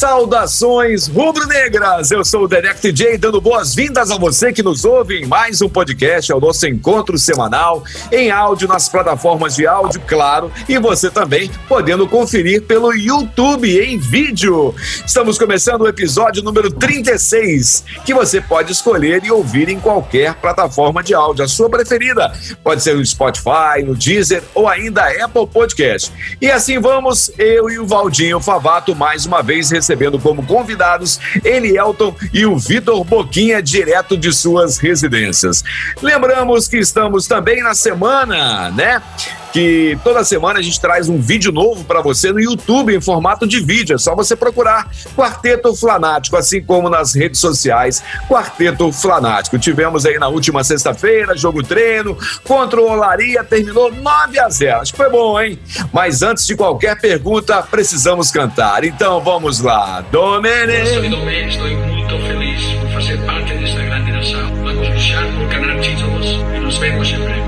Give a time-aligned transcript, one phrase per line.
[0.00, 2.10] Saudações rubro-negras!
[2.10, 5.68] Eu sou o Derek TJ, dando boas-vindas a você que nos ouve em mais um
[5.68, 11.10] podcast, é o nosso encontro semanal, em áudio nas plataformas de áudio, claro, e você
[11.10, 14.74] também podendo conferir pelo YouTube em vídeo.
[15.04, 21.02] Estamos começando o episódio número 36, que você pode escolher e ouvir em qualquer plataforma
[21.02, 22.32] de áudio, a sua preferida.
[22.64, 26.10] Pode ser no Spotify, no Deezer ou ainda Apple Podcast.
[26.40, 32.14] E assim vamos, eu e o Valdinho Favato mais uma vez recebendo como convidados Elielton
[32.32, 35.62] e o Vitor Boquinha, direto de suas residências.
[36.02, 39.02] Lembramos que estamos também na semana, né?
[39.52, 43.46] Que toda semana a gente traz um vídeo novo para você no YouTube em formato
[43.46, 43.94] de vídeo.
[43.94, 49.58] É só você procurar Quarteto Flanático, assim como nas redes sociais Quarteto Flanático.
[49.58, 54.80] Tivemos aí na última sexta-feira jogo treino contra o Olaria, terminou 9 a 0.
[54.80, 55.58] Acho que foi bom, hein?
[55.92, 58.84] Mas antes de qualquer pergunta, precisamos cantar.
[58.84, 60.02] Então vamos lá.
[60.10, 60.86] Domene.
[60.86, 64.54] Sou Domene, estou muito feliz por fazer parte desta grande nação.
[64.62, 67.30] Vamos lutar por ganhar títulos e nos vemos sempre.
[67.30, 67.39] Muito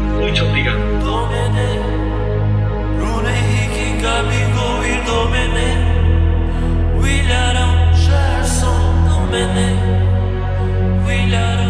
[9.32, 11.61] minute we let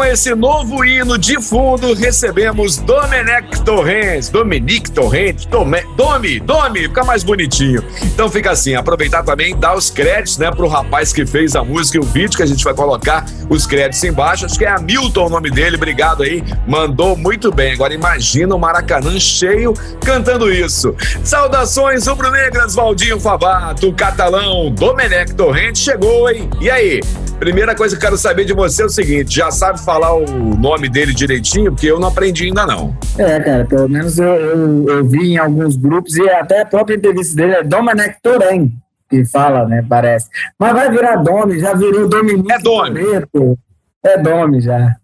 [0.00, 4.30] com esse novo hino de fundo, recebemos Domenech Torrens.
[4.30, 5.44] Dominique Torrens.
[5.44, 7.84] Dome, Domi, Domi, fica mais bonitinho.
[8.04, 11.98] Então fica assim, aproveitar também, dar os créditos, né, pro rapaz que fez a música
[11.98, 14.46] e o vídeo, que a gente vai colocar os créditos embaixo.
[14.46, 16.42] Acho que é Hamilton o nome dele, obrigado aí.
[16.66, 17.74] Mandou muito bem.
[17.74, 20.94] Agora imagina o Maracanã cheio cantando isso.
[21.22, 26.48] Saudações rubro-negras, Valdinho Favato, catalão Domenech Torrent chegou, hein?
[26.58, 27.00] E aí?
[27.40, 30.26] Primeira coisa que eu quero saber de você é o seguinte: já sabe falar o
[30.58, 31.72] nome dele direitinho?
[31.72, 32.94] Porque eu não aprendi ainda não.
[33.16, 36.96] É, cara, pelo menos eu, eu, eu vi em alguns grupos e até a própria
[36.96, 38.70] entrevista dele é Domenech Torém,
[39.08, 40.28] que fala, né, parece.
[40.58, 43.00] Mas vai virar Domi, já virou Dominique É Domi.
[43.02, 43.58] Toretto.
[44.04, 44.96] É Domi já.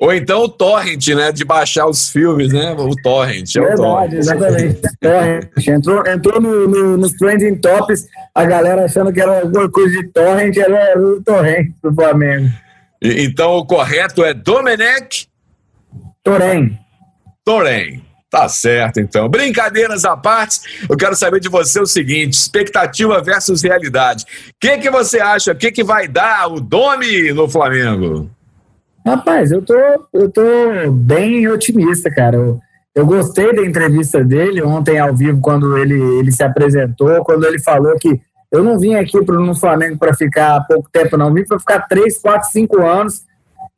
[0.00, 1.30] Ou então o Torrent, né?
[1.30, 2.72] De baixar os filmes, né?
[2.72, 3.54] O Torrent.
[3.54, 4.12] É o Verdade, Torrent.
[4.14, 4.80] exatamente.
[5.00, 5.66] Torrent.
[5.68, 10.08] Entrou, entrou no, no- nos trending tops, a galera achando que era alguma coisa de
[10.08, 12.48] Torrent, era o Torrent do Flamengo.
[13.02, 15.26] E- Então o correto é Domenech
[16.24, 16.78] Torém.
[17.44, 18.02] Torém.
[18.30, 19.28] Tá certo, então.
[19.28, 24.24] Brincadeiras à parte, eu quero saber de você o seguinte: expectativa versus realidade.
[24.24, 25.50] O que, que você acha?
[25.50, 28.30] O que, que vai dar o Domi no Flamengo?
[29.06, 29.74] Rapaz, eu tô,
[30.12, 30.42] eu tô
[30.92, 32.36] bem otimista, cara.
[32.36, 32.60] Eu,
[32.94, 37.58] eu gostei da entrevista dele ontem ao vivo, quando ele, ele se apresentou, quando ele
[37.58, 41.32] falou que eu não vim aqui pro, no Flamengo para ficar pouco tempo, não.
[41.32, 43.22] Vim para ficar três, quatro, cinco anos.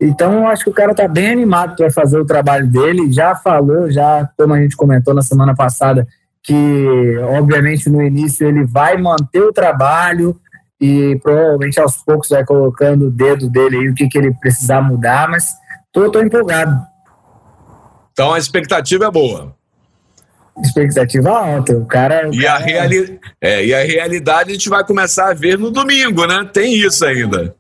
[0.00, 3.12] Então, eu acho que o cara tá bem animado para fazer o trabalho dele.
[3.12, 6.06] Já falou, já, como a gente comentou na semana passada,
[6.42, 10.36] que, obviamente, no início ele vai manter o trabalho
[10.82, 14.82] e provavelmente aos poucos vai colocando o dedo dele aí, o que, que ele precisar
[14.82, 15.46] mudar, mas
[15.92, 16.76] tô, tô empolgado.
[18.12, 19.54] Então a expectativa é boa.
[20.60, 21.72] Expectativa alta.
[21.76, 22.28] O cara.
[22.28, 23.20] o E a, cara- reali...
[23.40, 26.50] é, e a realidade a gente vai começar a ver no domingo, né?
[26.52, 27.54] Tem isso ainda.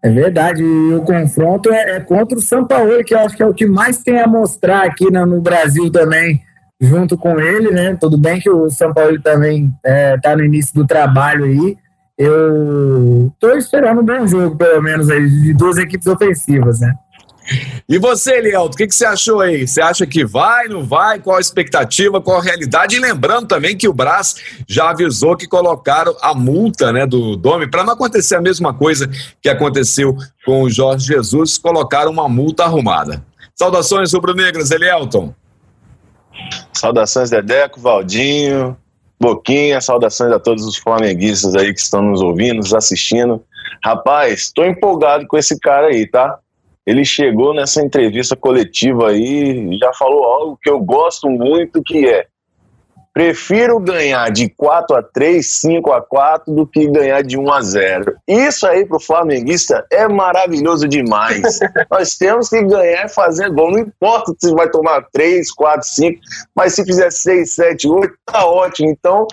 [0.00, 0.62] É verdade.
[0.62, 3.52] E o confronto é, é contra o São Paulo, que eu acho que é o
[3.52, 6.40] que mais tem a mostrar aqui no, no Brasil também,
[6.80, 7.98] junto com ele, né?
[8.00, 9.74] Tudo bem que o São Paulo também
[10.14, 11.76] está no início do trabalho aí.
[12.18, 16.92] Eu estou esperando um bom jogo, pelo menos, aí, de duas equipes ofensivas, né?
[17.88, 19.66] E você, Elielto, o que, que você achou aí?
[19.66, 21.18] Você acha que vai, não vai?
[21.18, 22.96] Qual a expectativa, qual a realidade?
[22.96, 24.36] E lembrando também que o Brás
[24.66, 29.08] já avisou que colocaram a multa né, do Domi para não acontecer a mesma coisa
[29.40, 33.24] que aconteceu com o Jorge Jesus, colocaram uma multa arrumada.
[33.54, 35.32] Saudações rubro-negras, Elielton.
[36.72, 38.76] Saudações, Dedeco, Valdinho,
[39.20, 43.42] Boquinha, saudações a todos os flamenguistas aí que estão nos ouvindo, nos assistindo.
[43.84, 46.38] Rapaz, estou empolgado com esse cara aí, tá?
[46.86, 52.08] Ele chegou nessa entrevista coletiva aí e já falou algo que eu gosto muito, que
[52.08, 52.26] é
[53.18, 57.60] prefiro ganhar de 4 a 3, 5 a 4 do que ganhar de 1 a
[57.60, 58.16] 0.
[58.28, 61.58] Isso aí pro flamenguista é maravilhoso demais.
[61.90, 63.72] Nós temos que ganhar e fazer gol.
[63.72, 66.20] Não importa se vai tomar 3, 4, 5,
[66.54, 68.88] mas se fizer 6, 7, 8, tá ótimo.
[68.88, 69.26] Então,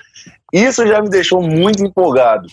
[0.52, 2.48] isso já me deixou muito empolgado.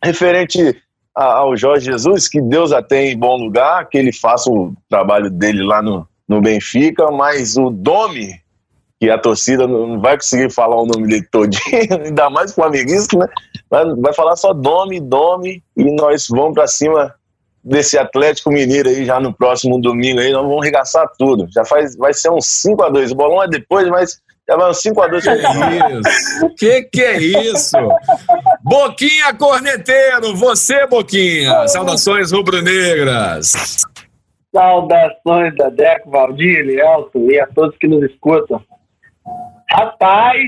[0.00, 0.80] Referente
[1.12, 5.30] ao Jorge Jesus, que Deus a tem em bom lugar, que ele faça o trabalho
[5.30, 8.43] dele lá no, no Benfica, mas o Domi,
[9.04, 11.60] que a torcida não vai conseguir falar o nome dele todinho,
[12.02, 13.26] ainda mais flamenguista, né?
[13.70, 17.14] Vai, vai falar só Domi, Domi, e nós vamos pra cima
[17.62, 21.46] desse Atlético Mineiro aí já no próximo domingo aí, nós vamos arregaçar tudo.
[21.52, 24.70] Já faz, vai ser um 5 a 2 O bolão é depois, mas já vai
[24.70, 26.54] um 5 a 2 Que isso?
[26.56, 27.76] Que que é isso?
[28.62, 31.68] Boquinha Corneteiro, você, Boquinha.
[31.68, 33.52] Saudações rubro-negras.
[34.54, 38.62] Saudações da Deco, Valdir, Elielto e a todos que nos escutam.
[39.74, 40.40] Rapaz,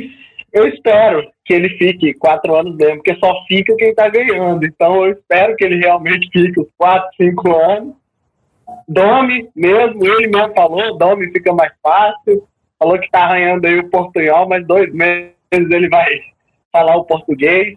[0.53, 4.65] eu espero que ele fique quatro anos mesmo, porque só fica quem tá ganhando.
[4.65, 7.95] Então eu espero que ele realmente fique os quatro, cinco anos.
[8.87, 12.47] Domi mesmo, ele mesmo falou, Domi fica mais fácil.
[12.79, 16.07] Falou que tá arranhando aí o portunhol, mas dois meses ele vai
[16.71, 17.77] falar o português.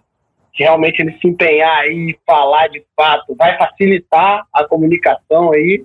[0.55, 5.83] Se realmente ele se empenhar aí e falar de fato, vai facilitar a comunicação aí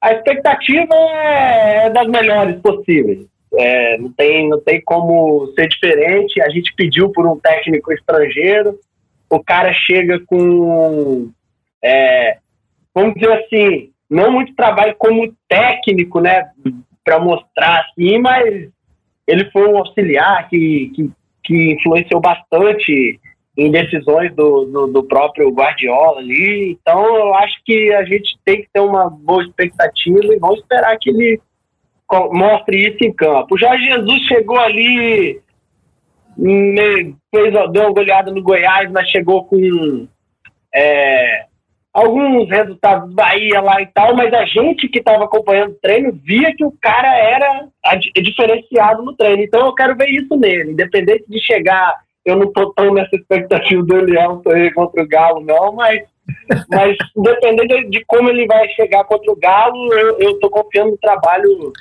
[0.00, 3.26] a expectativa é das melhores possíveis.
[3.54, 6.40] É, não, tem, não tem como ser diferente.
[6.40, 8.78] A gente pediu por um técnico estrangeiro,
[9.30, 11.30] o cara chega com,
[11.82, 12.38] é,
[12.94, 16.50] vamos dizer assim, não muito trabalho como técnico, né,
[17.04, 18.68] para mostrar assim, mas
[19.26, 21.10] ele foi um auxiliar que, que,
[21.44, 23.20] que influenciou bastante
[23.56, 26.70] em decisões do, do, do próprio Guardiola ali.
[26.80, 30.96] Então, eu acho que a gente tem que ter uma boa expectativa e vamos esperar
[30.98, 31.40] que ele
[32.10, 33.54] mostre isso em campo.
[33.54, 35.40] O Jorge Jesus chegou ali,
[37.30, 40.06] fez, deu uma goleada no Goiás, mas chegou com
[40.74, 41.44] é,
[41.92, 46.12] alguns resultados do Bahia lá e tal, mas a gente que estava acompanhando o treino
[46.24, 49.42] via que o cara era ad- diferenciado no treino.
[49.42, 51.94] Então eu quero ver isso nele, independente de chegar.
[52.24, 56.02] Eu não tô tão nessa expectativa do aí contra o Galo, não, mas,
[56.70, 60.90] mas independente de, de como ele vai chegar contra o Galo, eu, eu tô confiando
[60.90, 61.72] no trabalho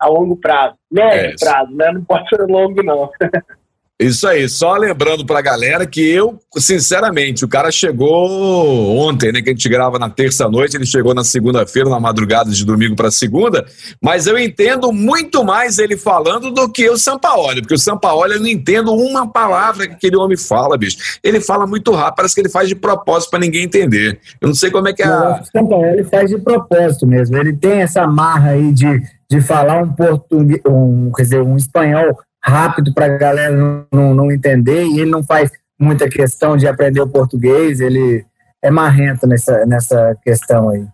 [0.00, 0.74] a longo prazo.
[0.90, 1.92] Médio É prazo, né?
[1.92, 3.10] Não pode ser longo, não.
[4.00, 9.42] Isso aí, só lembrando pra galera que eu, sinceramente, o cara chegou ontem, né?
[9.42, 13.10] Que a gente grava na terça-noite, ele chegou na segunda-feira, na madrugada de domingo pra
[13.10, 13.62] segunda,
[14.02, 18.40] mas eu entendo muito mais ele falando do que o Sampaoli, porque o Sampaoli eu
[18.40, 21.18] não entendo uma palavra que aquele homem fala, bicho.
[21.22, 24.18] Ele fala muito rápido, parece que ele faz de propósito pra ninguém entender.
[24.40, 25.42] Eu não sei como é que é a.
[25.42, 27.36] o São Paulo ele faz de propósito mesmo.
[27.36, 32.18] Ele tem essa marra aí de, de falar um português, um, quer dizer, um espanhol
[32.42, 36.66] rápido para a galera não, não, não entender e ele não faz muita questão de
[36.66, 37.80] aprender o português.
[37.80, 38.24] Ele
[38.60, 40.84] é marrento nessa, nessa questão aí.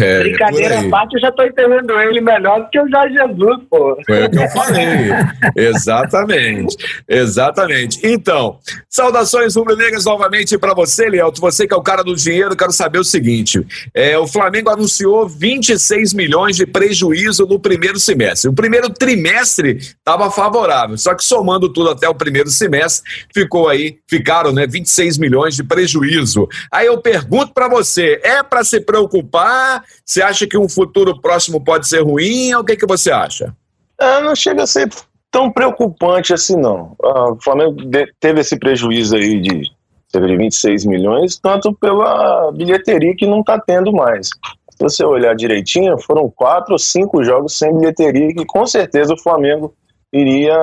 [0.00, 3.62] É, Brincadeira à parte, eu já tô entendendo ele melhor do que o Jorge Jesus,
[3.70, 3.96] pô.
[4.06, 4.86] Foi o que eu falei.
[5.56, 6.76] Exatamente.
[7.08, 8.00] Exatamente.
[8.02, 8.58] Então,
[8.88, 11.40] saudações rubro-negras novamente para você, Lielto.
[11.40, 15.28] Você que é o cara do dinheiro, quero saber o seguinte: é, o Flamengo anunciou
[15.28, 18.50] 26 milhões de prejuízo no primeiro semestre.
[18.50, 23.98] O primeiro trimestre estava favorável, só que somando tudo até o primeiro semestre, ficou aí,
[24.08, 26.48] ficaram, né, 26 milhões de prejuízo.
[26.72, 29.83] Aí eu pergunto para você: é para se preocupar?
[30.04, 32.54] Você acha que um futuro próximo pode ser ruim?
[32.54, 33.54] O que, que você acha?
[34.00, 34.88] É, não chega a ser
[35.30, 36.96] tão preocupante assim, não.
[37.02, 37.76] Ah, o Flamengo
[38.20, 39.70] teve esse prejuízo aí de
[40.08, 44.28] cerca de 26 milhões, tanto pela bilheteria que não está tendo mais.
[44.70, 49.18] Se você olhar direitinho, foram quatro ou cinco jogos sem bilheteria, que com certeza o
[49.20, 49.74] Flamengo
[50.12, 50.56] iria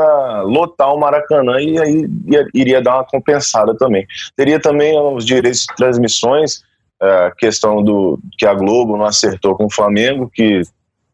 [0.43, 4.05] lotar o Maracanã e aí ia- iria dar uma compensada também.
[4.35, 6.61] Teria também os direitos de transmissões,
[7.01, 10.61] a questão do que a Globo não acertou com o Flamengo, que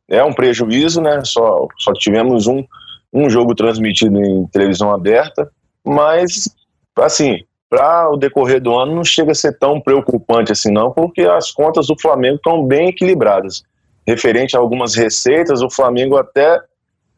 [0.10, 1.22] é um prejuízo, né?
[1.24, 2.64] Só, só tivemos um,
[3.14, 5.50] um jogo transmitido em televisão aberta,
[5.86, 6.50] mas,
[6.98, 7.40] assim,
[7.70, 11.52] para o decorrer do ano não chega a ser tão preocupante assim, não, porque as
[11.52, 13.64] contas do Flamengo estão bem equilibradas.
[14.06, 16.62] referente a algumas receitas, o Flamengo até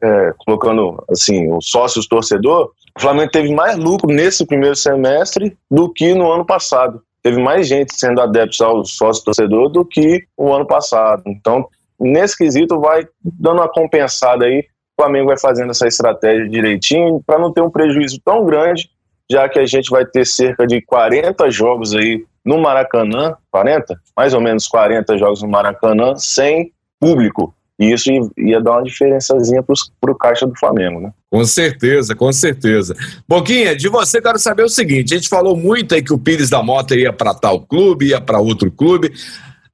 [0.02, 5.92] é, colocando assim os sócios torcedor, o Flamengo teve mais lucro nesse primeiro semestre do
[5.92, 7.00] que no ano passado.
[7.22, 11.22] Teve mais gente sendo adeptos ao sócio torcedor do que o ano passado.
[11.26, 11.66] Então,
[11.98, 14.60] nesse quesito, vai dando uma compensada aí.
[14.96, 18.90] O Flamengo vai fazendo essa estratégia direitinho para não ter um prejuízo tão grande,
[19.30, 24.00] já que a gente vai ter cerca de 40 jogos aí no Maracanã 40?
[24.16, 27.54] Mais ou menos 40 jogos no Maracanã sem público.
[27.80, 31.10] E isso ia dar uma diferençazinha para o caixa do Flamengo, né?
[31.30, 32.94] Com certeza, com certeza.
[33.26, 36.50] Boquinha, de você quero saber o seguinte: a gente falou muito aí que o Pires
[36.50, 39.10] da Mota ia para tal clube, ia para outro clube.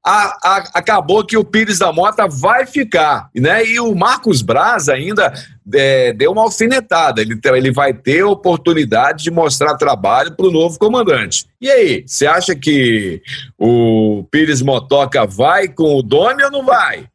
[0.05, 3.67] A, a, acabou que o Pires da Mota vai ficar, né?
[3.67, 5.33] E o Marcos Braz ainda
[5.75, 7.21] é, deu uma alfinetada.
[7.21, 11.47] Ele, ele vai ter a oportunidade de mostrar trabalho para o novo comandante.
[11.61, 13.21] E aí, você acha que
[13.59, 17.09] o Pires Motoca vai com o Doni ou não vai?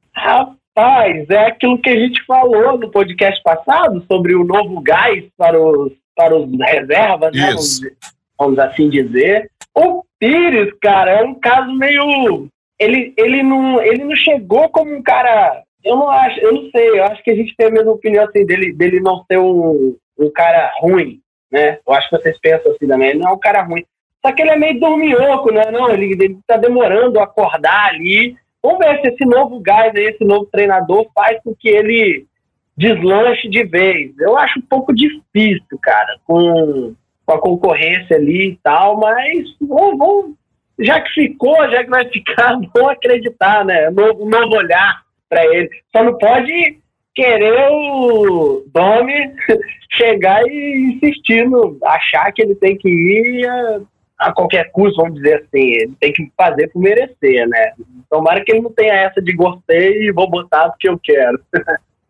[0.76, 5.60] Rapaz, é aquilo que a gente falou no podcast passado sobre o novo gás para
[5.60, 7.48] os, para os reservas, né?
[7.48, 7.82] Vamos,
[8.40, 9.52] vamos assim dizer.
[9.76, 12.48] O Pires, cara, é um caso meio.
[12.80, 15.62] Ele, ele, não, ele não chegou como um cara.
[15.84, 18.24] Eu não acho, eu não sei, eu acho que a gente tem a mesma opinião
[18.24, 21.20] assim, dele, dele não ser um, um cara ruim,
[21.52, 21.80] né?
[21.86, 23.84] Eu acho que vocês pensam assim também, ele não é um cara ruim.
[24.24, 25.72] Só que ele é meio dorminhoco, né?
[25.72, 28.38] Não, ele, ele tá demorando a acordar ali.
[28.64, 32.26] Vamos ver se esse novo gás aí, esse novo treinador faz com que ele
[32.78, 34.12] deslanche de vez.
[34.20, 36.94] Eu acho um pouco difícil, cara, com,
[37.26, 40.36] com a concorrência ali e tal, mas vamos, vamos-
[40.80, 43.90] já que ficou, já que vai ficar, vamos acreditar, né?
[43.90, 45.70] Um novo, novo olhar para ele.
[45.92, 46.80] Só não pode
[47.14, 49.32] querer o Domi
[49.92, 53.82] chegar e insistir no achar que ele tem que ir
[54.22, 55.74] a, qualquer custo, vamos dizer assim.
[55.74, 57.74] Ele tem que fazer por merecer, né?
[58.10, 61.40] Tomara que ele não tenha essa de gostei e vou botar porque eu quero.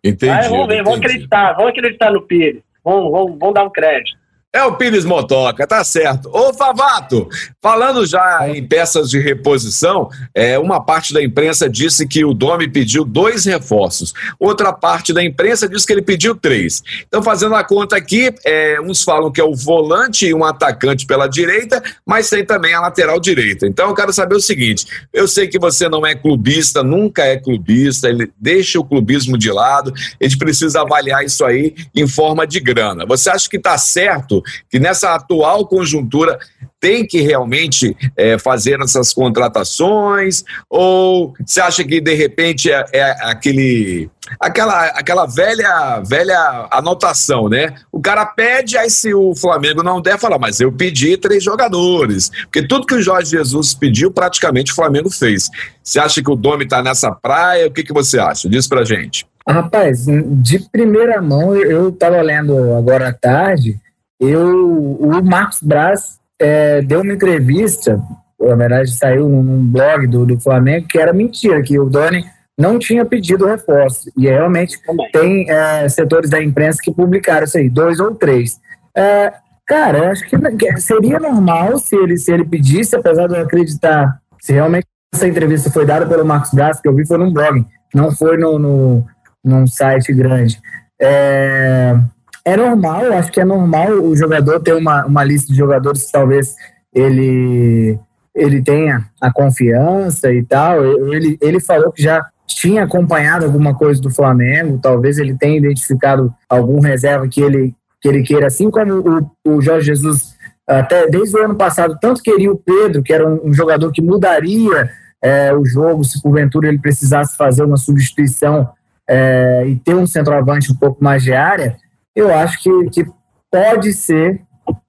[0.03, 0.31] Entendi.
[0.31, 1.13] Mas vamos ver, vamos entendi.
[1.13, 2.61] acreditar, vamos acreditar no Pires.
[2.83, 4.20] Vamos, vamos, vamos dar um crédito.
[4.53, 6.29] É o Pires Motoca, tá certo.
[6.29, 7.29] Ô, Favato,
[7.61, 12.67] falando já em peças de reposição, é, uma parte da imprensa disse que o Domi
[12.67, 14.13] pediu dois reforços.
[14.37, 16.83] Outra parte da imprensa disse que ele pediu três.
[17.07, 21.05] Então, fazendo a conta aqui, é, uns falam que é o volante e um atacante
[21.05, 23.65] pela direita, mas tem também a lateral direita.
[23.65, 27.37] Então, eu quero saber o seguinte: eu sei que você não é clubista, nunca é
[27.37, 32.45] clubista, ele deixa o clubismo de lado, a gente precisa avaliar isso aí em forma
[32.45, 33.05] de grana.
[33.05, 36.39] Você acha que está certo que nessa atual conjuntura
[36.79, 40.43] tem que realmente é, fazer essas contratações?
[40.69, 47.75] Ou você acha que de repente é, é aquele aquela, aquela velha velha anotação, né?
[47.91, 52.29] O cara pede, aí se o Flamengo não der, fala, mas eu pedi três jogadores.
[52.43, 55.49] Porque tudo que o Jorge Jesus pediu, praticamente o Flamengo fez.
[55.83, 57.67] Você acha que o Domi tá nessa praia?
[57.67, 58.49] O que, que você acha?
[58.49, 59.25] Diz pra gente.
[59.47, 63.79] Rapaz, de primeira mão, eu estava lendo agora à tarde,
[64.21, 67.99] eu, o Marcos Braz é, deu uma entrevista,
[68.39, 72.23] na verdade saiu num, blog do, do Flamengo, que era mentira, que o Doni
[72.57, 74.11] não tinha pedido reforço.
[74.15, 75.11] E realmente Também.
[75.11, 78.59] tem é, setores da imprensa que publicaram isso aí, dois ou três.
[78.95, 79.33] É,
[79.65, 84.19] cara, acho que que seria normal se ele, se ele pedisse, apesar de eu acreditar,
[84.39, 87.65] se realmente essa entrevista foi dada pelo Marcos Braz, que eu vi foi num blog,
[87.93, 89.05] não foi no, no,
[89.43, 90.61] num site grande.
[91.01, 91.95] É,
[92.43, 96.11] é normal, acho que é normal o jogador ter uma, uma lista de jogadores que
[96.11, 96.55] talvez
[96.93, 97.99] ele,
[98.35, 100.83] ele tenha a confiança e tal.
[100.85, 106.33] Ele, ele falou que já tinha acompanhado alguma coisa do Flamengo, talvez ele tenha identificado
[106.49, 110.35] algum reserva que ele, que ele queira, assim como o, o Jorge Jesus,
[110.67, 114.01] até desde o ano passado, tanto queria o Pedro, que era um, um jogador que
[114.01, 114.89] mudaria
[115.21, 118.69] é, o jogo se porventura ele precisasse fazer uma substituição
[119.07, 121.77] é, e ter um centroavante um pouco mais de área,
[122.15, 123.05] eu acho que, que
[123.51, 124.41] pode ser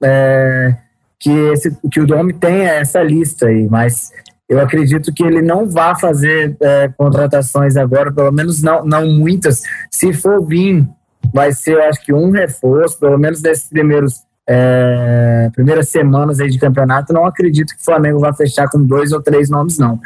[0.02, 0.74] é,
[1.18, 4.10] que, esse, que o Domi tenha essa lista aí, mas
[4.48, 9.62] eu acredito que ele não vai fazer é, contratações agora, pelo menos não, não muitas.
[9.90, 10.86] Se for vir,
[11.32, 16.50] vai ser, eu acho que um reforço, pelo menos desses primeiros é, primeiras semanas aí
[16.50, 17.12] de campeonato.
[17.12, 19.98] Não acredito que o Flamengo vai fechar com dois ou três nomes, não.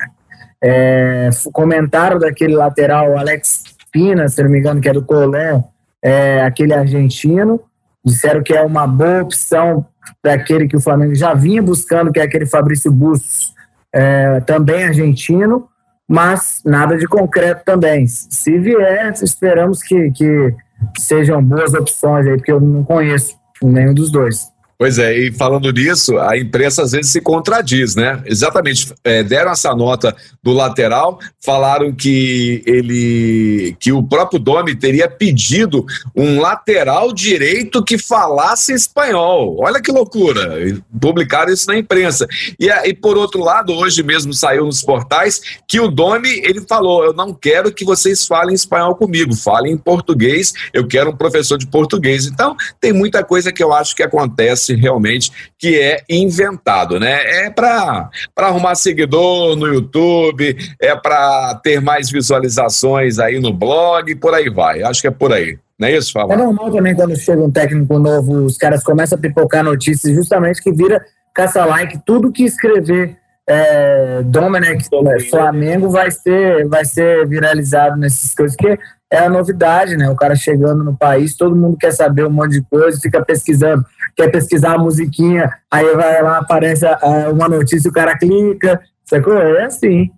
[0.63, 5.63] É, comentaram daquele lateral Alex Pina, se não me engano, que é do Colón,
[6.07, 7.61] é, aquele argentino.
[8.05, 9.85] Disseram que é uma boa opção
[10.23, 13.53] para aquele que o Flamengo já vinha buscando, que é aquele Fabrício Bustos,
[13.93, 15.69] é, também argentino,
[16.09, 18.07] mas nada de concreto também.
[18.07, 20.55] Se vier, esperamos que, que
[20.97, 24.47] sejam boas opções aí, porque eu não conheço nenhum dos dois.
[24.79, 28.23] Pois é, e falando nisso, a imprensa às vezes se contradiz, né?
[28.27, 35.09] Exatamente, é, deram essa nota do lateral, falaram que ele, que o próprio Domi teria
[35.09, 39.57] pedido um lateral direito que falasse espanhol.
[39.61, 40.57] Olha que loucura!
[41.01, 42.27] Publicaram isso na imprensa.
[42.61, 47.03] E, e por outro lado, hoje mesmo saiu nos portais que o Domi ele falou:
[47.03, 50.53] eu não quero que vocês falem espanhol comigo, falem em português.
[50.73, 52.27] Eu quero um professor de português.
[52.27, 57.47] Então tem muita coisa que eu acho que acontece realmente que é inventado, né?
[57.47, 64.35] É para arrumar seguidor no YouTube, é para ter mais visualizações aí no blog, por
[64.35, 64.83] aí vai.
[64.83, 65.59] Acho que é por aí.
[65.79, 66.33] Não é isso, Fala?
[66.33, 70.63] É normal também quando chega um técnico novo, os caras começam a pipocar notícias justamente
[70.63, 71.05] que vira
[71.35, 72.01] caça-like.
[72.05, 73.17] Tudo que escrever
[73.49, 78.79] é, Domenech é, Flamengo vai ser, vai ser viralizado nessas coisas, que
[79.11, 80.09] é a novidade, né?
[80.11, 83.85] O cara chegando no país, todo mundo quer saber um monte de coisa, fica pesquisando,
[84.17, 89.39] quer pesquisar a musiquinha, aí vai lá, aparece ah, uma notícia, o cara clica, sacou?
[89.39, 90.11] É assim.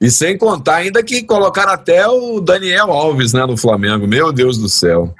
[0.00, 4.06] E sem contar ainda que colocaram até o Daniel Alves né, no Flamengo.
[4.06, 5.14] Meu Deus do céu.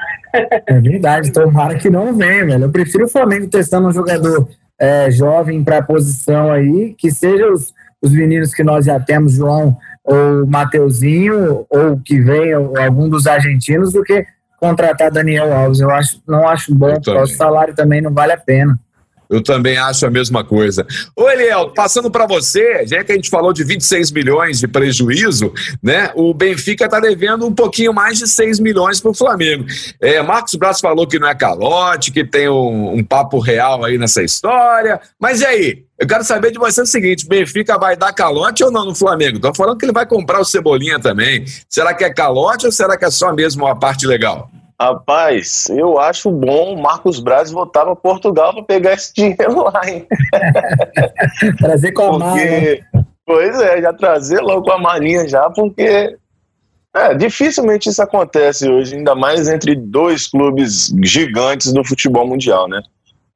[0.67, 2.65] É verdade, tomara que não venha, velho.
[2.65, 7.51] Eu prefiro o Flamengo testando um jogador é, jovem para a posição aí, que seja
[7.51, 7.73] os,
[8.03, 13.27] os meninos que nós já temos, João ou Mateuzinho, ou que venha ou algum dos
[13.27, 14.27] argentinos, do que
[14.59, 15.81] contratar Daniel Alves.
[15.81, 18.79] Eu acho, não acho bom, porque o salário também não vale a pena.
[19.33, 20.87] Eu também acho a mesma coisa.
[21.17, 25.53] Ô, Eliel, passando para você, já que a gente falou de 26 milhões de prejuízo,
[25.83, 26.13] né?
[26.15, 29.65] O Benfica está devendo um pouquinho mais de 6 milhões para o Flamengo.
[29.99, 33.97] É, Marcos Braz falou que não é calote, que tem um, um papo real aí
[33.97, 35.01] nessa história.
[35.19, 35.85] Mas e aí?
[35.99, 39.37] Eu quero saber de você o seguinte: Benfica vai dar calote ou não no Flamengo?
[39.37, 41.47] Estão falando que ele vai comprar o Cebolinha também.
[41.71, 44.51] Será que é calote ou será que é só mesmo a parte legal?
[44.83, 49.81] Rapaz, eu acho bom o Marcos Braz voltar para Portugal para pegar esse dinheiro lá,
[49.89, 50.07] hein?
[51.59, 52.33] Trazer com a mala.
[52.37, 52.85] Porque,
[53.25, 56.17] pois é, já trazer logo a marinha já, porque
[56.95, 62.83] é, dificilmente isso acontece hoje, ainda mais entre dois clubes gigantes do futebol mundial, né?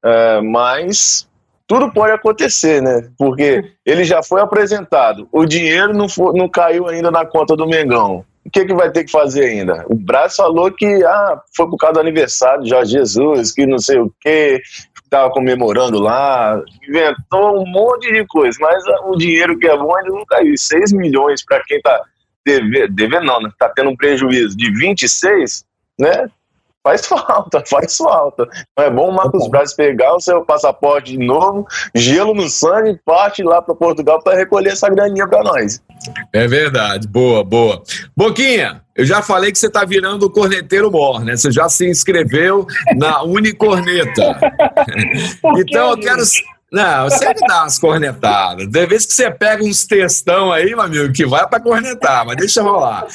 [0.04, 1.28] É, mas
[1.66, 3.08] tudo pode acontecer, né?
[3.16, 7.66] Porque ele já foi apresentado, o dinheiro não, fo- não caiu ainda na conta do
[7.68, 8.24] Mengão.
[8.46, 9.84] O que, que vai ter que fazer ainda?
[9.88, 13.78] O Braz falou que ah, foi por causa do aniversário de Jorge Jesus, que não
[13.78, 14.62] sei o quê,
[15.02, 20.10] estava comemorando lá, inventou um monte de coisa, mas o dinheiro que é bom ainda
[20.10, 20.54] não caiu.
[20.54, 22.00] E 6 milhões para quem está
[22.44, 23.48] devendo, devendo não, né?
[23.48, 25.64] Está tendo um prejuízo de 26,
[25.98, 26.28] né?
[26.86, 28.48] Faz falta, faz falta.
[28.78, 32.96] Não é bom o Marcos Braz pegar o seu passaporte de novo, gelo no sangue,
[33.04, 35.82] parte lá para Portugal para recolher essa graninha para nós.
[36.32, 37.82] É verdade, boa, boa.
[38.16, 41.36] Boquinha, eu já falei que você tá virando o corneteiro mor, né?
[41.36, 42.64] Você já se inscreveu
[42.96, 44.38] na Unicorneta.
[45.58, 46.22] Então eu quero.
[46.70, 48.68] Não, você que dá umas cornetadas.
[48.68, 52.36] De vez que você pega uns textão aí, meu amigo, que vai pra cornetar, mas
[52.36, 53.06] deixa rolar.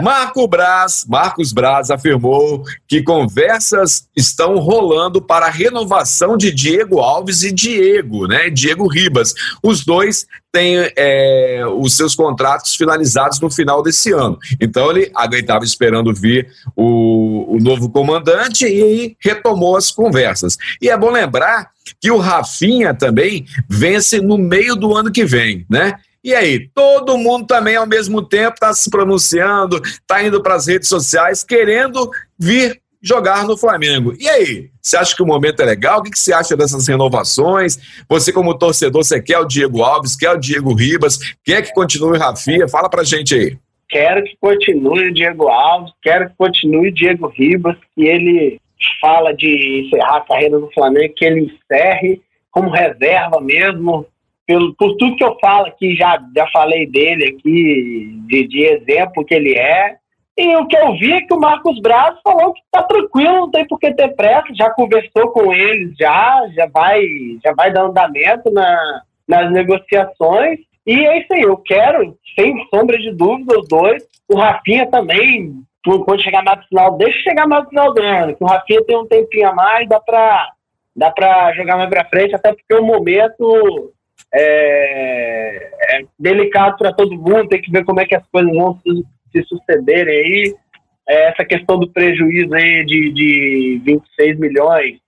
[0.00, 7.42] Marco Braz, Marcos Braz afirmou que conversas estão rolando para a renovação de Diego Alves
[7.42, 8.50] e Diego, né?
[8.50, 9.34] Diego Ribas.
[9.62, 14.38] Os dois têm é, os seus contratos finalizados no final desse ano.
[14.60, 20.56] Então ele estava esperando vir o, o novo comandante e retomou as conversas.
[20.80, 25.66] E é bom lembrar que o Rafinha também vence no meio do ano que vem,
[25.68, 25.94] né?
[26.22, 30.66] E aí, todo mundo também ao mesmo tempo está se pronunciando, está indo para as
[30.66, 34.14] redes sociais querendo vir jogar no Flamengo.
[34.18, 36.00] E aí, você acha que o momento é legal?
[36.00, 37.78] O que você acha dessas renovações?
[38.08, 42.16] Você, como torcedor, você quer o Diego Alves, quer o Diego Ribas, quer que continue
[42.16, 42.68] o Rafinha?
[42.68, 43.56] Fala pra gente aí.
[43.88, 48.60] Quero que continue o Diego Alves, quero que continue o Diego Ribas, que ele
[49.00, 54.06] fala de encerrar a carreira no Flamengo, que ele encerre como reserva mesmo.
[54.46, 59.24] Pelo, por tudo que eu falo aqui, já, já falei dele aqui, de, de exemplo
[59.24, 59.96] que ele é.
[60.38, 63.50] E o que eu vi é que o Marcos Braz falou que tá tranquilo, não
[63.50, 67.02] tem por que ter pressa, já conversou com eles, já, já vai,
[67.44, 70.60] já vai dar andamento na, nas negociações.
[70.86, 74.04] E é isso aí, eu quero, sem sombra de dúvida, os dois.
[74.28, 75.54] O Rafinha também,
[76.04, 78.84] quando chegar mais no final, deixa chegar mais no final do ano, que o Rafinha
[78.84, 80.52] tem um tempinho a mais, dá pra,
[80.94, 83.92] dá pra jogar mais pra frente, até porque o momento
[84.32, 88.78] é, é delicado para todo mundo, tem que ver como é que as coisas vão
[88.78, 90.54] se, se sucederem aí.
[91.08, 94.98] É, essa questão do prejuízo aí de, de 26 milhões,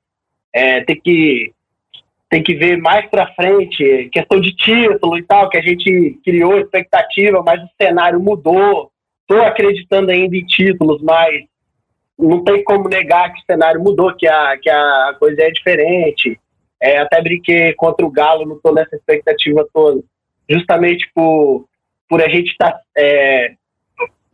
[0.53, 1.53] é, tem que
[2.31, 6.61] tem que ver mais para frente, questão de título e tal, que a gente criou
[6.61, 8.93] expectativa, mas o cenário mudou.
[9.23, 11.45] Estou acreditando ainda em títulos, mas
[12.17, 16.39] não tem como negar que o cenário mudou, que a, que a coisa é diferente.
[16.81, 20.01] É, até brinquei contra o Galo, não tô nessa expectativa toda.
[20.49, 21.67] Justamente por,
[22.09, 23.57] por a gente estar é, em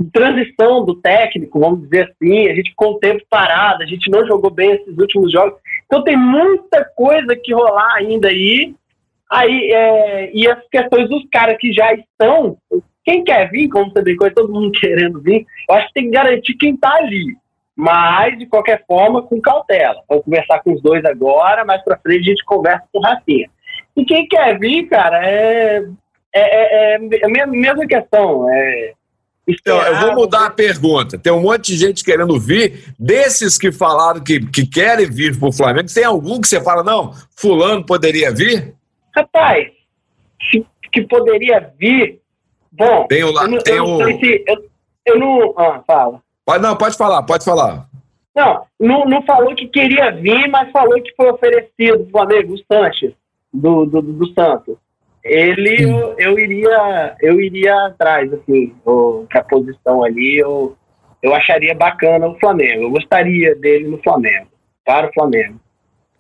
[0.04, 4.26] transição do técnico, vamos dizer assim, a gente ficou um tempo parado, a gente não
[4.26, 5.58] jogou bem esses últimos jogos.
[5.86, 8.74] Então tem muita coisa que rolar ainda aí.
[9.30, 12.56] Aí, é, e as questões dos caras que já estão,
[13.04, 16.04] quem quer vir, como você brincou, é todo mundo querendo vir, eu acho que tem
[16.04, 17.34] que garantir quem tá ali.
[17.74, 20.02] Mas, de qualquer forma, com cautela.
[20.08, 23.50] Vamos conversar com os dois agora, mais pra frente a gente conversa com o Rafinha.
[23.94, 25.84] E quem quer vir, cara, é,
[26.34, 28.48] é, é, é a mesma questão.
[28.50, 28.94] É
[29.48, 31.16] Então, eu vou mudar a pergunta.
[31.16, 32.92] Tem um monte de gente querendo vir.
[32.98, 37.12] Desses que falaram que, que querem vir pro Flamengo, tem algum que você fala, não,
[37.36, 38.74] fulano poderia vir?
[39.14, 39.68] Rapaz,
[40.92, 42.20] que, poderia vir.
[42.72, 44.44] Bom, Tem o lá- eu não, tem eu o- sei se.
[44.46, 44.64] Eu,
[45.06, 45.54] eu não.
[45.56, 46.20] Ah, fala.
[46.44, 47.86] Pode, não, pode falar, pode falar.
[48.34, 52.58] Não, não, não falou que queria vir, mas falou que foi oferecido do Flamengo, o
[52.70, 53.14] Sanches,
[53.52, 54.76] do, do, do Santos.
[55.28, 60.76] Ele, eu, eu iria eu iria atrás, assim, o, que a posição ali, eu,
[61.22, 62.84] eu acharia bacana o Flamengo.
[62.84, 64.46] Eu gostaria dele no Flamengo,
[64.84, 65.60] para o Flamengo.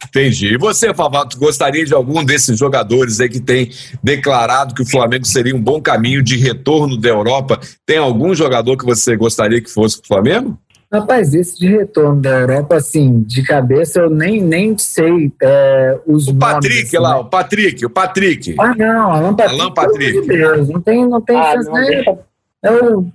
[0.04, 0.54] Entendi.
[0.54, 3.70] E você, Favato, gostaria de algum desses jogadores aí que tem
[4.02, 7.58] declarado que o Flamengo seria um bom caminho de retorno da Europa?
[7.84, 10.58] Tem algum jogador que você gostaria que fosse pro Flamengo?
[10.92, 16.28] Rapaz, esse de retorno da Europa, assim, de cabeça, eu nem, nem sei é, os
[16.28, 16.54] O nomes.
[16.54, 17.20] Patrick assim, lá, né?
[17.20, 18.54] o Patrick, o Patrick.
[18.58, 19.60] Ah, não, Alan Patrick.
[19.60, 20.20] Alan Patrick.
[20.20, 22.18] de Deus, não tem, não tem Ah, não, nem-
[22.62, 23.06] É o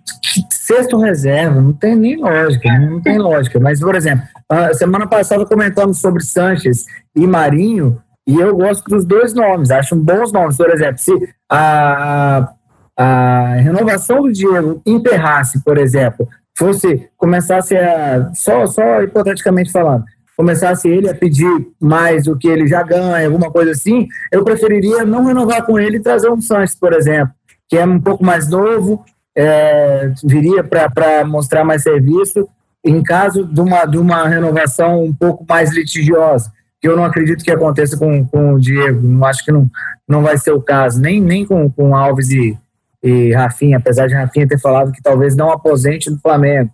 [0.50, 3.60] sexto reserva, não tem nem lógica, não tem lógica.
[3.60, 9.04] Mas, por exemplo, a semana passada comentamos sobre Sanches e Marinho, e eu gosto dos
[9.04, 10.56] dois nomes, acho bons nomes.
[10.58, 11.12] Por exemplo, se
[11.50, 12.50] a,
[12.96, 16.28] a renovação do Diego emperrasse, por exemplo,
[16.62, 20.04] fosse, começasse a, só, só hipoteticamente falando,
[20.38, 25.04] começasse ele a pedir mais do que ele já ganha, alguma coisa assim, eu preferiria
[25.04, 27.34] não renovar com ele e trazer um Sanches, por exemplo,
[27.68, 29.04] que é um pouco mais novo,
[29.36, 32.48] é, viria para mostrar mais serviço
[32.84, 37.44] em caso de uma, de uma renovação um pouco mais litigiosa, que eu não acredito
[37.44, 39.70] que aconteça com, com o Diego, não acho que não,
[40.08, 42.58] não vai ser o caso, nem, nem com, com Alves e,
[43.04, 46.72] e Rafinha, apesar de Rafinha ter falado que talvez não aposente do Flamengo,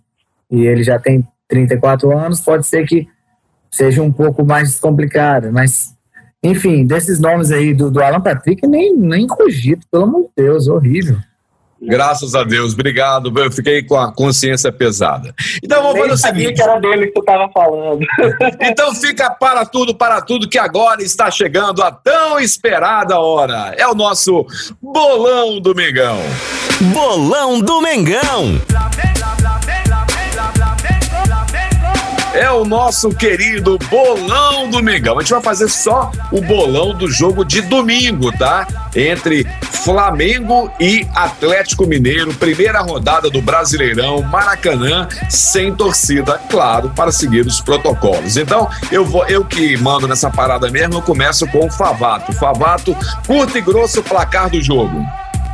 [0.50, 3.08] e ele já tem 34 anos, pode ser que
[3.70, 5.96] seja um pouco mais complicado, mas
[6.42, 10.68] enfim, desses nomes aí do, do Alan Patrick, nem, nem cogito, pelo amor de Deus,
[10.68, 11.18] horrível.
[11.80, 13.32] Graças a Deus, obrigado.
[13.38, 15.34] Eu fiquei com a consciência pesada.
[15.62, 16.56] Então vamos fazer o sabia seguinte.
[16.56, 18.06] que era dele que tu tava falando.
[18.60, 23.74] Então fica para tudo, para tudo, que agora está chegando a tão esperada hora.
[23.76, 24.46] É o nosso
[24.80, 26.18] bolão do Mengão.
[26.92, 28.60] Bolão do Mengão.
[32.38, 35.18] É o nosso querido bolão do Mengão.
[35.18, 38.64] A gente vai fazer só o bolão do jogo de domingo, tá?
[38.94, 47.44] Entre Flamengo e Atlético Mineiro, primeira rodada do Brasileirão, Maracanã, sem torcida, claro, para seguir
[47.44, 48.36] os protocolos.
[48.36, 52.32] Então, eu vou, eu que mando nessa parada mesmo, eu começo com o Favato.
[52.34, 52.96] Favato,
[53.26, 55.04] curto e grosso placar do jogo.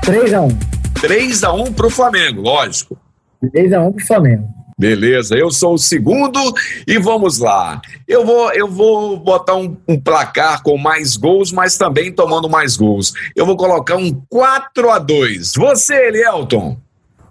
[0.03, 0.55] 3x1.
[1.01, 2.99] 3 a 1 pro Flamengo, lógico.
[3.43, 4.64] 3x1 pro Flamengo.
[4.77, 6.39] Beleza, eu sou o segundo
[6.87, 7.81] e vamos lá.
[8.09, 12.77] Eu vou, eu vou botar um, um placar com mais gols, mas também tomando mais
[12.77, 13.13] gols.
[13.37, 16.77] Eu vou colocar um 4 a 2 Você, Elielton?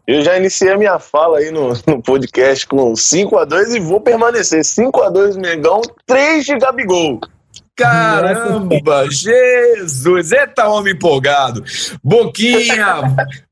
[0.06, 4.62] Eu já iniciei a minha fala aí no, no podcast com 5x2 e vou permanecer.
[4.62, 7.22] 5x2 Mengão, 3 de Gabigol.
[7.84, 10.32] Caramba, Jesus!
[10.32, 11.64] Eita, homem empolgado.
[12.04, 13.02] Boquinha,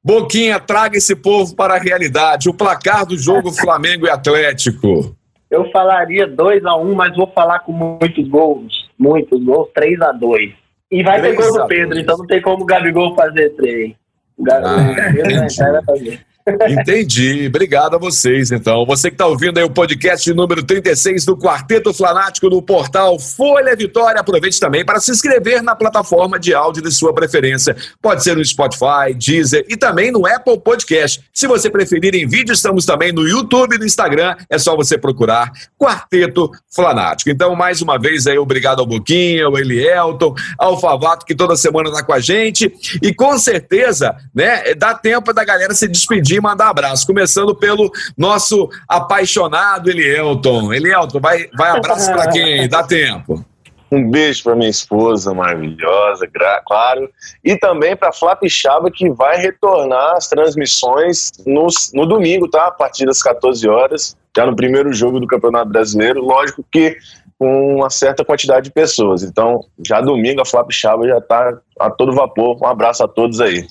[0.04, 2.50] Boquinha, traga esse povo para a realidade.
[2.50, 5.15] O placar do jogo Flamengo e Atlético.
[5.50, 8.89] Eu falaria 2x1, mas vou falar com muitos gols.
[8.98, 10.54] Muitos gols, 3x2.
[10.91, 12.02] E vai ter 3 gol a do Pedro, 2.
[12.04, 13.94] então não tem como o Gabigol fazer 3.
[14.38, 16.20] O Ga- Ah, vai fazer.
[16.67, 17.47] Entendi.
[17.47, 18.86] Obrigado a vocês, então.
[18.86, 23.75] Você que está ouvindo aí o podcast número 36 do Quarteto Flanático no portal Folha
[23.75, 27.75] Vitória, aproveite também para se inscrever na plataforma de áudio de sua preferência.
[28.01, 31.23] Pode ser no Spotify, Deezer e também no Apple Podcast.
[31.34, 34.36] Se você preferir em vídeo, estamos também no YouTube e no Instagram.
[34.49, 37.30] É só você procurar Quarteto Flanático.
[37.30, 41.89] Então, mais uma vez aí, obrigado ao Boquinha, ao Elielton, ao Favato, que toda semana
[41.89, 42.73] está com a gente.
[43.01, 47.06] E com certeza, né, dá tempo da galera se despedir e mandar abraço.
[47.06, 50.74] Começando pelo nosso apaixonado Elielton.
[50.74, 52.67] Elielton, vai, vai abraço para quem?
[52.67, 53.46] Dá tempo.
[53.91, 56.26] Um beijo para minha esposa maravilhosa,
[56.65, 57.10] claro.
[57.44, 62.67] E também para Flá Pixaba, que vai retornar as transmissões no, no domingo, tá?
[62.67, 66.22] A partir das 14 horas, já no primeiro jogo do Campeonato Brasileiro.
[66.22, 66.98] Lógico que
[67.38, 69.24] com uma certa quantidade de pessoas.
[69.24, 72.58] Então, já domingo a Flapixaba já tá a todo vapor.
[72.62, 73.65] Um abraço a todos aí.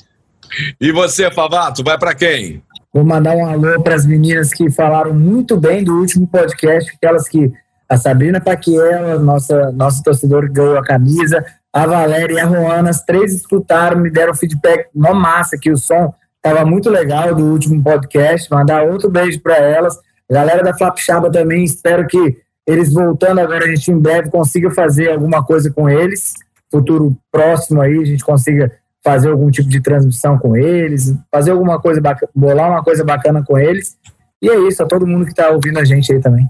[0.80, 2.62] E você, Favato, vai pra quem?
[2.92, 7.28] Vou mandar um alô para as meninas que falaram muito bem do último podcast, aquelas
[7.28, 7.52] que
[7.88, 13.04] a Sabrina Paquiela, nossa torcedora que ganhou a camisa, a Valéria e a Juana, as
[13.04, 17.82] três escutaram, me deram feedback no massa que o som estava muito legal do último
[17.82, 18.50] podcast.
[18.50, 19.98] Mandar outro beijo para elas.
[20.28, 25.10] Galera da Flapixaba também, espero que eles voltando agora, a gente em breve consiga fazer
[25.10, 26.34] alguma coisa com eles.
[26.70, 31.80] Futuro próximo aí, a gente consiga fazer algum tipo de transmissão com eles, fazer alguma
[31.80, 33.98] coisa bacana, bolar uma coisa bacana com eles.
[34.42, 36.48] E é isso, a todo mundo que está ouvindo a gente aí também.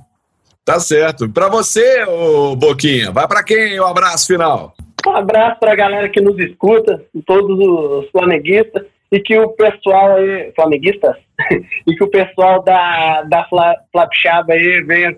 [0.64, 1.28] Tá certo.
[1.28, 4.74] Pra você, ô Boquinha, vai pra quem o abraço final?
[5.06, 10.16] Um abraço para a galera que nos escuta, todos os flamenguistas, e que o pessoal
[10.16, 11.16] aí, flamenguistas,
[11.86, 15.16] e que o pessoal da, da Fla, Flapixaba aí venha,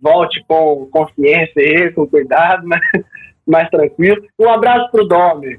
[0.00, 2.80] volte com consciência aí, com cuidado, mas
[3.46, 4.22] mais tranquilo.
[4.38, 5.58] Um abraço pro Domi.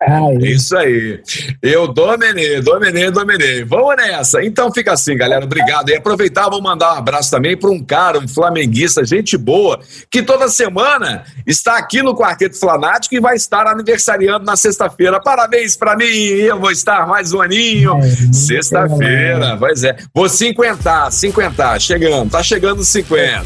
[0.00, 1.20] Ai, Isso aí.
[1.62, 3.64] Eu dominei, dominei, dominei.
[3.64, 4.44] Vamos nessa.
[4.44, 5.44] Então fica assim, galera.
[5.44, 5.90] Obrigado.
[5.90, 10.22] E aproveitar, vou mandar um abraço também para um cara, um flamenguista, gente boa, que
[10.22, 15.20] toda semana está aqui no Quarteto Flanático e vai estar aniversariando na sexta-feira.
[15.20, 16.04] Parabéns para mim.
[16.04, 17.96] Eu vou estar mais um aninho.
[17.96, 19.96] Muito Sexta-feira, pois é.
[20.14, 23.44] Vou 50, 50, chegando, tá chegando 50.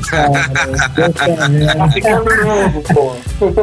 [1.77, 3.17] Tá ficando novo, pô.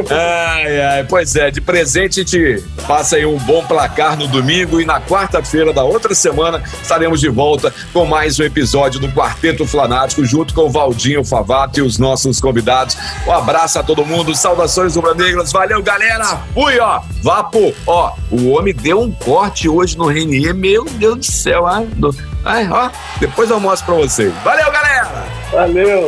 [0.09, 4.85] Ai, ai, pois é, de presente gente passa aí um bom placar no domingo e
[4.85, 10.23] na quarta-feira da outra semana estaremos de volta com mais um episódio do Quarteto Flanático
[10.25, 12.97] junto com o Valdinho Favato e os nossos convidados.
[13.25, 18.73] Um abraço a todo mundo, saudações rubro-negras, valeu galera, fui ó, vapo, ó, o homem
[18.73, 23.49] deu um corte hoje no Renier, meu Deus do céu, ai, do- ai, ó, depois
[23.49, 24.33] eu mostro pra vocês.
[24.43, 25.25] Valeu galera!
[25.51, 26.07] Valeu.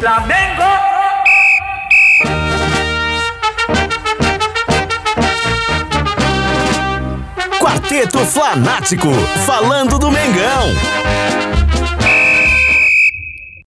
[7.94, 9.12] Quarteto Flanático,
[9.46, 11.53] falando do Mengão.